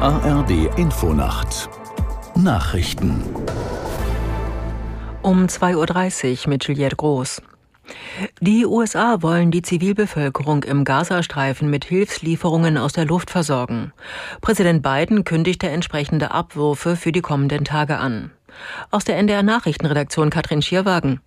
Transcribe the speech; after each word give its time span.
ARD 0.00 0.78
Infonacht 0.78 1.68
Nachrichten 2.36 3.20
um 5.22 5.46
2.30 5.46 6.44
Uhr 6.44 6.50
mit 6.50 6.68
Juliette 6.68 6.94
Groß. 6.94 7.42
Die 8.40 8.64
USA 8.64 9.22
wollen 9.22 9.50
die 9.50 9.62
Zivilbevölkerung 9.62 10.62
im 10.62 10.84
Gazastreifen 10.84 11.68
mit 11.68 11.84
Hilfslieferungen 11.84 12.78
aus 12.78 12.92
der 12.92 13.06
Luft 13.06 13.28
versorgen. 13.28 13.92
Präsident 14.40 14.84
Biden 14.84 15.24
kündigte 15.24 15.68
entsprechende 15.68 16.30
Abwürfe 16.30 16.94
für 16.94 17.10
die 17.10 17.20
kommenden 17.20 17.64
Tage 17.64 17.98
an. 17.98 18.30
Aus 18.92 19.04
der 19.04 19.16
NDR 19.16 19.42
Nachrichtenredaktion 19.42 20.30
Katrin 20.30 20.62
Schierwagen. 20.62 21.20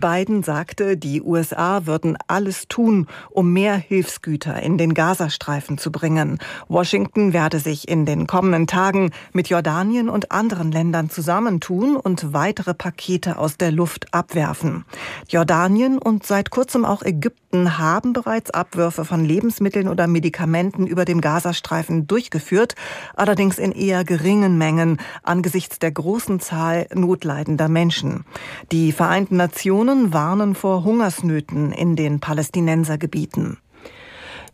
Biden 0.00 0.42
sagte, 0.42 0.96
die 0.96 1.22
USA 1.22 1.86
würden 1.86 2.16
alles 2.26 2.68
tun, 2.68 3.06
um 3.30 3.52
mehr 3.52 3.76
Hilfsgüter 3.76 4.62
in 4.62 4.78
den 4.78 4.94
Gazastreifen 4.94 5.78
zu 5.78 5.90
bringen. 5.92 6.38
Washington 6.68 7.32
werde 7.32 7.58
sich 7.58 7.88
in 7.88 8.04
den 8.04 8.26
kommenden 8.26 8.66
Tagen 8.66 9.10
mit 9.32 9.48
Jordanien 9.48 10.08
und 10.08 10.32
anderen 10.32 10.72
Ländern 10.72 11.08
zusammentun 11.08 11.96
und 11.96 12.32
weitere 12.32 12.74
Pakete 12.74 13.38
aus 13.38 13.56
der 13.56 13.72
Luft 13.72 14.12
abwerfen. 14.12 14.84
Jordanien 15.28 15.98
und 15.98 16.26
seit 16.26 16.50
kurzem 16.50 16.84
auch 16.84 17.02
Ägypten 17.02 17.78
haben 17.78 18.12
bereits 18.12 18.50
Abwürfe 18.50 19.04
von 19.04 19.24
Lebensmitteln 19.24 19.88
oder 19.88 20.06
Medikamenten 20.06 20.86
über 20.86 21.04
dem 21.04 21.20
Gazastreifen 21.20 22.06
durchgeführt, 22.06 22.74
allerdings 23.14 23.58
in 23.58 23.72
eher 23.72 24.04
geringen 24.04 24.58
Mengen 24.58 24.98
angesichts 25.22 25.78
der 25.78 25.92
großen 25.92 26.40
Zahl 26.40 26.86
notleidender 26.92 27.68
Menschen. 27.68 28.24
Die 28.72 28.92
Vereinten 28.92 29.36
Nationen 29.36 29.85
Nationen 29.86 30.12
warnen 30.12 30.54
vor 30.56 30.82
Hungersnöten 30.82 31.70
in 31.70 31.94
den 31.94 32.18
Palästinensergebieten. 32.18 33.58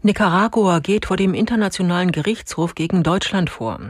Nicaragua 0.03 0.81
geht 0.81 1.07
vor 1.07 1.17
dem 1.17 1.33
Internationalen 1.33 2.13
Gerichtshof 2.13 2.75
gegen 2.75 3.03
Deutschland 3.03 3.49
vor. 3.49 3.81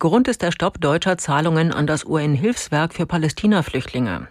Grund 0.00 0.26
ist 0.26 0.42
der 0.42 0.50
Stopp 0.50 0.80
deutscher 0.80 1.16
Zahlungen 1.16 1.72
an 1.72 1.86
das 1.86 2.04
UN-Hilfswerk 2.04 2.92
für 2.92 3.06
Palästina-Flüchtlinge. 3.06 4.26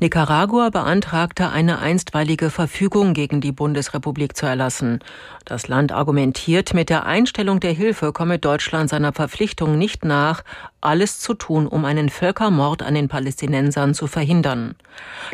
Nicaragua 0.00 0.70
beantragte 0.70 1.50
eine 1.50 1.78
einstweilige 1.78 2.50
Verfügung 2.50 3.14
gegen 3.14 3.40
die 3.40 3.52
Bundesrepublik 3.52 4.36
zu 4.36 4.46
erlassen. 4.46 5.00
Das 5.44 5.68
Land 5.68 5.92
argumentiert, 5.92 6.74
mit 6.74 6.90
der 6.90 7.06
Einstellung 7.06 7.60
der 7.60 7.72
Hilfe 7.72 8.12
komme 8.12 8.38
Deutschland 8.38 8.90
seiner 8.90 9.12
Verpflichtung 9.12 9.78
nicht 9.78 10.04
nach, 10.04 10.44
alles 10.80 11.18
zu 11.18 11.34
tun, 11.34 11.66
um 11.66 11.84
einen 11.84 12.08
Völkermord 12.08 12.82
an 12.82 12.94
den 12.94 13.08
Palästinensern 13.08 13.94
zu 13.94 14.06
verhindern. 14.06 14.76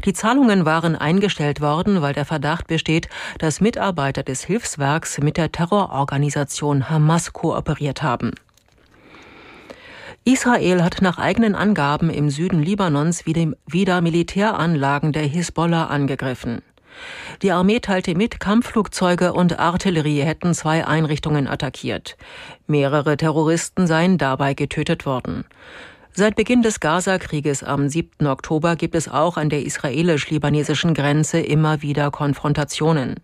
Die 0.04 0.12
Zahlungen 0.12 0.64
waren 0.64 0.96
eingestellt 0.96 1.60
worden, 1.60 2.00
weil 2.00 2.14
der 2.14 2.24
Verdacht 2.24 2.66
besteht, 2.66 3.08
dass 3.38 3.60
Mitarbeiter 3.60 4.22
des 4.22 4.44
Hilfswerks 4.44 5.18
mit 5.18 5.36
der 5.36 5.52
Terrororganisation 5.52 6.88
Hamas 6.88 7.32
kooperiert 7.32 8.02
haben. 8.02 8.32
Israel 10.26 10.82
hat 10.82 11.02
nach 11.02 11.18
eigenen 11.18 11.54
Angaben 11.54 12.08
im 12.08 12.30
Süden 12.30 12.62
Libanons 12.62 13.26
wieder 13.26 14.00
Militäranlagen 14.00 15.12
der 15.12 15.24
Hisbollah 15.24 15.88
angegriffen. 15.88 16.62
Die 17.42 17.50
Armee 17.50 17.80
teilte 17.80 18.14
mit, 18.14 18.40
Kampfflugzeuge 18.40 19.34
und 19.34 19.58
Artillerie 19.58 20.22
hätten 20.22 20.54
zwei 20.54 20.86
Einrichtungen 20.86 21.46
attackiert. 21.46 22.16
Mehrere 22.66 23.18
Terroristen 23.18 23.86
seien 23.86 24.16
dabei 24.16 24.54
getötet 24.54 25.04
worden. 25.04 25.44
Seit 26.14 26.36
Beginn 26.36 26.62
des 26.62 26.80
Gaza-Krieges 26.80 27.62
am 27.62 27.90
7. 27.90 28.26
Oktober 28.26 28.76
gibt 28.76 28.94
es 28.94 29.08
auch 29.08 29.36
an 29.36 29.50
der 29.50 29.62
israelisch-libanesischen 29.66 30.94
Grenze 30.94 31.40
immer 31.40 31.82
wieder 31.82 32.10
Konfrontationen. 32.10 33.16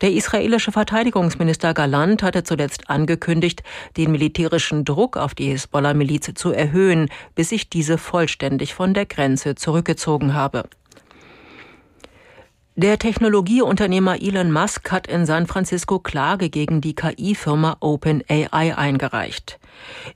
Der 0.00 0.12
israelische 0.12 0.72
Verteidigungsminister 0.72 1.74
Galant 1.74 2.22
hatte 2.22 2.44
zuletzt 2.44 2.90
angekündigt, 2.90 3.62
den 3.96 4.12
militärischen 4.12 4.84
Druck 4.84 5.16
auf 5.16 5.34
die 5.34 5.50
Hisbollah-Miliz 5.50 6.32
zu 6.34 6.52
erhöhen, 6.52 7.08
bis 7.34 7.50
sich 7.50 7.70
diese 7.70 7.98
vollständig 7.98 8.74
von 8.74 8.94
der 8.94 9.06
Grenze 9.06 9.54
zurückgezogen 9.54 10.34
habe. 10.34 10.64
Der 12.76 12.98
Technologieunternehmer 12.98 14.22
Elon 14.22 14.52
Musk 14.52 14.90
hat 14.90 15.06
in 15.06 15.26
San 15.26 15.46
Francisco 15.46 15.98
Klage 15.98 16.48
gegen 16.48 16.80
die 16.80 16.94
KI-Firma 16.94 17.76
OpenAI 17.80 18.74
eingereicht. 18.74 19.58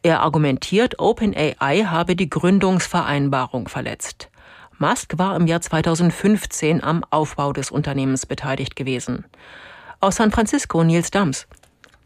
Er 0.03 0.21
argumentiert, 0.21 0.99
OpenAI 0.99 1.85
habe 1.85 2.17
die 2.17 2.31
Gründungsvereinbarung 2.31 3.69
verletzt. 3.69 4.31
Musk 4.79 5.19
war 5.19 5.37
im 5.37 5.47
Jahr 5.47 5.61
2015 5.61 6.83
am 6.83 7.05
Aufbau 7.11 7.53
des 7.53 7.71
Unternehmens 7.71 8.27
beteiligt 8.27 8.77
gewesen. 8.77 9.25
Aus 10.01 10.17
San 10.17 10.31
Francisco 10.31 10.83
Nils 10.83 11.11
Dams. 11.11 11.47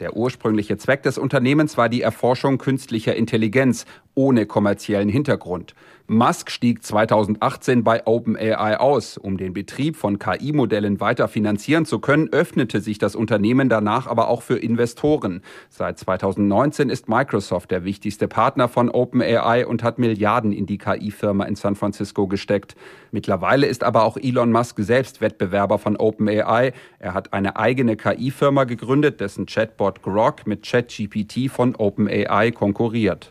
Der 0.00 0.16
ursprüngliche 0.16 0.76
Zweck 0.76 1.02
des 1.02 1.18
Unternehmens 1.18 1.76
war 1.76 1.88
die 1.88 2.02
Erforschung 2.02 2.58
künstlicher 2.58 3.16
Intelligenz 3.16 3.84
ohne 4.18 4.46
kommerziellen 4.46 5.08
Hintergrund. 5.08 5.76
Musk 6.08 6.50
stieg 6.50 6.82
2018 6.82 7.84
bei 7.84 8.04
OpenAI 8.04 8.80
aus. 8.80 9.16
Um 9.16 9.36
den 9.36 9.52
Betrieb 9.52 9.94
von 9.94 10.18
KI-Modellen 10.18 11.00
weiter 11.00 11.28
finanzieren 11.28 11.84
zu 11.84 12.00
können, 12.00 12.30
öffnete 12.32 12.80
sich 12.80 12.98
das 12.98 13.14
Unternehmen 13.14 13.68
danach 13.68 14.08
aber 14.08 14.28
auch 14.28 14.42
für 14.42 14.58
Investoren. 14.58 15.42
Seit 15.68 16.00
2019 16.00 16.88
ist 16.88 17.08
Microsoft 17.08 17.70
der 17.70 17.84
wichtigste 17.84 18.26
Partner 18.26 18.66
von 18.66 18.88
OpenAI 18.88 19.66
und 19.66 19.84
hat 19.84 20.00
Milliarden 20.00 20.50
in 20.50 20.66
die 20.66 20.78
KI-Firma 20.78 21.44
in 21.44 21.54
San 21.54 21.76
Francisco 21.76 22.26
gesteckt. 22.26 22.74
Mittlerweile 23.12 23.66
ist 23.66 23.84
aber 23.84 24.02
auch 24.02 24.16
Elon 24.16 24.50
Musk 24.50 24.80
selbst 24.80 25.20
Wettbewerber 25.20 25.78
von 25.78 25.96
OpenAI. 25.96 26.72
Er 26.98 27.14
hat 27.14 27.32
eine 27.32 27.56
eigene 27.56 27.96
KI-Firma 27.96 28.64
gegründet, 28.64 29.20
dessen 29.20 29.46
Chatbot 29.46 30.02
Grok 30.02 30.44
mit 30.44 30.66
ChatGPT 30.66 31.48
von 31.48 31.76
OpenAI 31.76 32.50
konkurriert. 32.50 33.30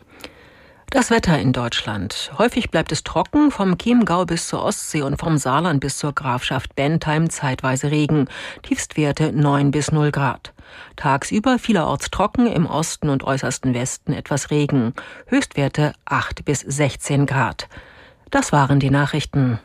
Das 0.90 1.10
Wetter 1.10 1.38
in 1.38 1.52
Deutschland. 1.52 2.32
Häufig 2.38 2.70
bleibt 2.70 2.92
es 2.92 3.04
trocken, 3.04 3.50
vom 3.50 3.76
Chiemgau 3.76 4.24
bis 4.24 4.48
zur 4.48 4.62
Ostsee 4.62 5.02
und 5.02 5.18
vom 5.18 5.36
Saarland 5.36 5.80
bis 5.80 5.98
zur 5.98 6.14
Grafschaft 6.14 6.74
Bentheim 6.76 7.28
zeitweise 7.28 7.90
Regen. 7.90 8.26
Tiefstwerte 8.62 9.30
9 9.34 9.70
bis 9.70 9.92
0 9.92 10.10
Grad. 10.10 10.54
Tagsüber 10.96 11.58
vielerorts 11.58 12.10
trocken, 12.10 12.46
im 12.46 12.64
Osten 12.64 13.10
und 13.10 13.22
äußersten 13.22 13.74
Westen 13.74 14.14
etwas 14.14 14.50
Regen. 14.50 14.94
Höchstwerte 15.26 15.92
8 16.06 16.46
bis 16.46 16.60
16 16.60 17.26
Grad. 17.26 17.68
Das 18.30 18.52
waren 18.52 18.80
die 18.80 18.90
Nachrichten. 18.90 19.58